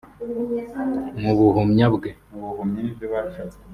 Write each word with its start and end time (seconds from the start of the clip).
Mu 1.23 1.31
buhumya 1.37 1.85
bwe 1.95 2.09